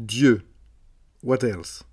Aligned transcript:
Dieu. 0.00 0.40
What 1.22 1.44
else? 1.44 1.84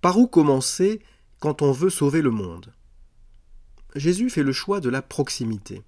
Par 0.00 0.18
où 0.18 0.26
commencer 0.26 1.02
quand 1.40 1.60
on 1.60 1.72
veut 1.72 1.90
sauver 1.90 2.22
le 2.22 2.30
monde? 2.30 2.72
Jésus 3.94 4.30
fait 4.30 4.42
le 4.42 4.54
choix 4.54 4.80
de 4.80 4.88
la 4.88 5.02
proximité. 5.02 5.82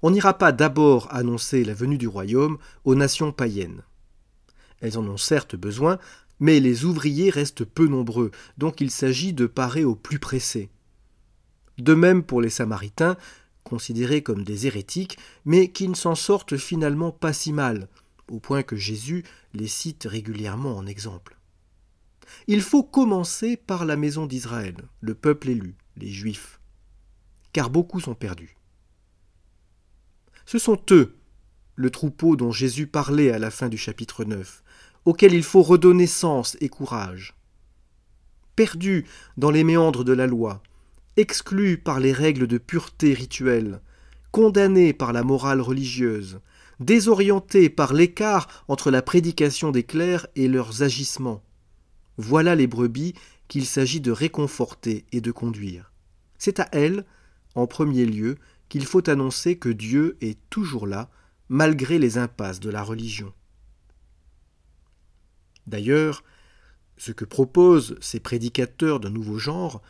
On 0.00 0.10
n'ira 0.10 0.38
pas 0.38 0.52
d'abord 0.52 1.06
annoncer 1.12 1.64
la 1.64 1.74
venue 1.74 1.98
du 1.98 2.08
royaume 2.08 2.56
aux 2.84 2.94
nations 2.94 3.30
païennes. 3.30 3.82
Elles 4.80 4.96
en 4.96 5.06
ont 5.06 5.18
certes 5.18 5.54
besoin, 5.54 5.98
mais 6.40 6.60
les 6.60 6.86
ouvriers 6.86 7.28
restent 7.28 7.66
peu 7.66 7.88
nombreux, 7.88 8.30
donc 8.56 8.80
il 8.80 8.90
s'agit 8.90 9.34
de 9.34 9.44
parer 9.44 9.84
au 9.84 9.94
plus 9.96 10.18
pressé. 10.18 10.70
De 11.76 11.92
même 11.92 12.22
pour 12.22 12.40
les 12.40 12.48
Samaritains, 12.48 13.18
considérés 13.64 14.22
comme 14.22 14.44
des 14.44 14.66
hérétiques, 14.66 15.18
mais 15.44 15.70
qui 15.70 15.88
ne 15.88 15.94
s'en 15.94 16.14
sortent 16.14 16.56
finalement 16.56 17.12
pas 17.12 17.32
si 17.32 17.52
mal, 17.52 17.88
au 18.30 18.40
point 18.40 18.62
que 18.62 18.76
Jésus 18.76 19.24
les 19.54 19.68
cite 19.68 20.04
régulièrement 20.04 20.76
en 20.76 20.86
exemple. 20.86 21.36
Il 22.46 22.62
faut 22.62 22.82
commencer 22.82 23.56
par 23.56 23.84
la 23.84 23.96
maison 23.96 24.26
d'Israël, 24.26 24.76
le 25.00 25.14
peuple 25.14 25.50
élu, 25.50 25.76
les 25.96 26.10
Juifs, 26.10 26.60
car 27.52 27.70
beaucoup 27.70 28.00
sont 28.00 28.14
perdus. 28.14 28.56
Ce 30.46 30.58
sont 30.58 30.80
eux, 30.90 31.16
le 31.74 31.90
troupeau 31.90 32.36
dont 32.36 32.52
Jésus 32.52 32.86
parlait 32.86 33.30
à 33.30 33.38
la 33.38 33.50
fin 33.50 33.68
du 33.68 33.78
chapitre 33.78 34.24
9, 34.24 34.62
auquel 35.04 35.34
il 35.34 35.42
faut 35.42 35.62
redonner 35.62 36.06
sens 36.06 36.56
et 36.60 36.68
courage. 36.68 37.34
Perdus 38.56 39.06
dans 39.36 39.50
les 39.50 39.64
méandres 39.64 40.04
de 40.04 40.12
la 40.12 40.26
loi, 40.26 40.62
exclus 41.16 41.78
par 41.78 42.00
les 42.00 42.12
règles 42.12 42.46
de 42.46 42.58
pureté 42.58 43.14
rituelle, 43.14 43.80
condamnés 44.30 44.92
par 44.92 45.12
la 45.12 45.22
morale 45.22 45.60
religieuse, 45.60 46.40
désorientés 46.80 47.68
par 47.68 47.92
l'écart 47.92 48.64
entre 48.68 48.90
la 48.90 49.02
prédication 49.02 49.70
des 49.70 49.82
clercs 49.82 50.26
et 50.36 50.48
leurs 50.48 50.82
agissements. 50.82 51.42
Voilà 52.16 52.54
les 52.54 52.66
brebis 52.66 53.14
qu'il 53.48 53.66
s'agit 53.66 54.00
de 54.00 54.10
réconforter 54.10 55.04
et 55.12 55.20
de 55.20 55.30
conduire. 55.30 55.92
C'est 56.38 56.60
à 56.60 56.68
elles, 56.72 57.04
en 57.54 57.66
premier 57.66 58.06
lieu, 58.06 58.36
qu'il 58.68 58.86
faut 58.86 59.08
annoncer 59.10 59.56
que 59.56 59.68
Dieu 59.68 60.16
est 60.20 60.38
toujours 60.48 60.86
là, 60.86 61.10
malgré 61.48 61.98
les 61.98 62.16
impasses 62.16 62.60
de 62.60 62.70
la 62.70 62.82
religion. 62.82 63.32
D'ailleurs, 65.66 66.24
ce 66.96 67.12
que 67.12 67.24
proposent 67.24 67.96
ces 68.00 68.20
prédicateurs 68.20 69.00
d'un 69.00 69.10
nouveau 69.10 69.38
genre, 69.38 69.82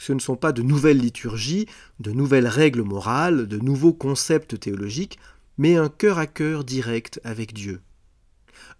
ce 0.00 0.14
ne 0.14 0.18
sont 0.18 0.34
pas 0.34 0.52
de 0.52 0.62
nouvelles 0.62 0.98
liturgies, 0.98 1.66
de 2.00 2.10
nouvelles 2.10 2.48
règles 2.48 2.82
morales, 2.82 3.46
de 3.46 3.58
nouveaux 3.58 3.92
concepts 3.92 4.58
théologiques, 4.58 5.18
mais 5.58 5.76
un 5.76 5.90
cœur 5.90 6.18
à 6.18 6.26
cœur 6.26 6.64
direct 6.64 7.20
avec 7.22 7.52
Dieu. 7.52 7.82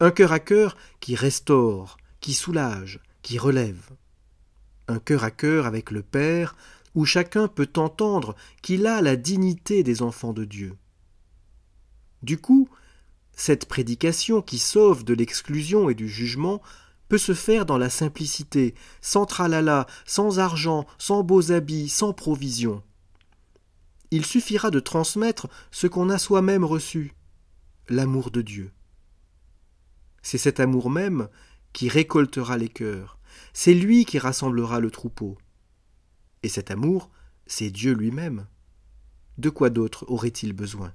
Un 0.00 0.12
cœur 0.12 0.32
à 0.32 0.40
cœur 0.40 0.78
qui 0.98 1.14
restaure, 1.16 1.98
qui 2.20 2.32
soulage, 2.32 3.00
qui 3.20 3.36
relève. 3.36 3.90
Un 4.88 4.98
cœur 4.98 5.22
à 5.22 5.30
cœur 5.30 5.66
avec 5.66 5.90
le 5.90 6.02
Père, 6.02 6.56
où 6.94 7.04
chacun 7.04 7.48
peut 7.48 7.70
entendre 7.76 8.34
qu'il 8.62 8.86
a 8.86 9.02
la 9.02 9.16
dignité 9.16 9.82
des 9.82 10.00
enfants 10.00 10.32
de 10.32 10.46
Dieu. 10.46 10.74
Du 12.22 12.38
coup, 12.38 12.70
cette 13.32 13.66
prédication 13.66 14.40
qui 14.40 14.58
sauve 14.58 15.04
de 15.04 15.12
l'exclusion 15.12 15.90
et 15.90 15.94
du 15.94 16.08
jugement 16.08 16.62
peut 17.10 17.18
se 17.18 17.34
faire 17.34 17.66
dans 17.66 17.76
la 17.76 17.90
simplicité, 17.90 18.74
sans 19.00 19.26
tralala, 19.26 19.86
sans 20.06 20.38
argent, 20.38 20.86
sans 20.96 21.24
beaux 21.24 21.50
habits, 21.50 21.88
sans 21.88 22.12
provision. 22.12 22.84
Il 24.12 24.24
suffira 24.24 24.70
de 24.70 24.78
transmettre 24.78 25.48
ce 25.72 25.88
qu'on 25.88 26.08
a 26.08 26.18
soi-même 26.18 26.64
reçu, 26.64 27.14
l'amour 27.88 28.30
de 28.30 28.42
Dieu. 28.42 28.70
C'est 30.22 30.38
cet 30.38 30.60
amour 30.60 30.88
même 30.88 31.28
qui 31.72 31.88
récoltera 31.88 32.56
les 32.56 32.68
cœurs, 32.68 33.18
c'est 33.52 33.74
lui 33.74 34.04
qui 34.04 34.20
rassemblera 34.20 34.78
le 34.78 34.92
troupeau. 34.92 35.36
Et 36.44 36.48
cet 36.48 36.70
amour, 36.70 37.10
c'est 37.46 37.70
Dieu 37.70 37.92
lui-même. 37.92 38.46
De 39.36 39.50
quoi 39.50 39.70
d'autre 39.70 40.04
aurait-il 40.08 40.52
besoin? 40.52 40.94